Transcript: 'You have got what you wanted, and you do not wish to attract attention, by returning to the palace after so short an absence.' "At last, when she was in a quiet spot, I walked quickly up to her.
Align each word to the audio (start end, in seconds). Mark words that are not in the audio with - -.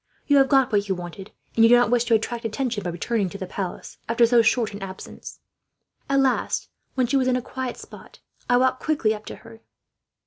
'You 0.25 0.37
have 0.37 0.49
got 0.49 0.71
what 0.71 0.89
you 0.89 0.95
wanted, 0.95 1.29
and 1.53 1.63
you 1.63 1.69
do 1.69 1.75
not 1.75 1.91
wish 1.91 2.05
to 2.05 2.15
attract 2.15 2.43
attention, 2.43 2.81
by 2.81 2.89
returning 2.89 3.29
to 3.29 3.37
the 3.37 3.45
palace 3.45 3.99
after 4.09 4.25
so 4.25 4.41
short 4.41 4.73
an 4.73 4.81
absence.' 4.81 5.41
"At 6.09 6.21
last, 6.21 6.69
when 6.95 7.05
she 7.05 7.17
was 7.17 7.27
in 7.27 7.35
a 7.35 7.39
quiet 7.43 7.77
spot, 7.77 8.17
I 8.49 8.57
walked 8.57 8.81
quickly 8.81 9.13
up 9.13 9.27
to 9.27 9.35
her. 9.35 9.61